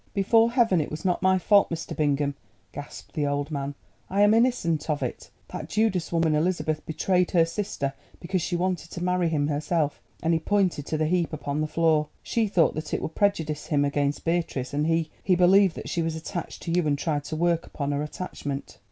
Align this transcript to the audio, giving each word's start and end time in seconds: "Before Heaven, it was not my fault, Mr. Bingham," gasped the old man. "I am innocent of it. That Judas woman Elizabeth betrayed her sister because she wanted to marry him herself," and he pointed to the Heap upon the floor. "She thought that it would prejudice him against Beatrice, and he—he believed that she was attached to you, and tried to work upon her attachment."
"Before 0.15 0.49
Heaven, 0.51 0.81
it 0.81 0.89
was 0.89 1.05
not 1.05 1.21
my 1.21 1.37
fault, 1.37 1.69
Mr. 1.69 1.95
Bingham," 1.95 2.33
gasped 2.71 3.13
the 3.13 3.27
old 3.27 3.51
man. 3.51 3.75
"I 4.09 4.21
am 4.21 4.33
innocent 4.33 4.89
of 4.89 5.03
it. 5.03 5.29
That 5.49 5.69
Judas 5.69 6.11
woman 6.11 6.33
Elizabeth 6.33 6.83
betrayed 6.87 7.29
her 7.29 7.45
sister 7.45 7.93
because 8.19 8.41
she 8.41 8.55
wanted 8.55 8.89
to 8.89 9.03
marry 9.03 9.29
him 9.29 9.45
herself," 9.45 10.01
and 10.23 10.33
he 10.33 10.39
pointed 10.39 10.87
to 10.87 10.97
the 10.97 11.05
Heap 11.05 11.33
upon 11.33 11.61
the 11.61 11.67
floor. 11.67 12.07
"She 12.23 12.47
thought 12.47 12.73
that 12.73 12.95
it 12.95 13.01
would 13.03 13.13
prejudice 13.13 13.67
him 13.67 13.85
against 13.85 14.25
Beatrice, 14.25 14.73
and 14.73 14.87
he—he 14.87 15.35
believed 15.35 15.75
that 15.75 15.87
she 15.87 16.01
was 16.01 16.15
attached 16.15 16.63
to 16.63 16.71
you, 16.71 16.87
and 16.87 16.97
tried 16.97 17.23
to 17.25 17.35
work 17.35 17.67
upon 17.67 17.91
her 17.91 18.01
attachment." 18.01 18.79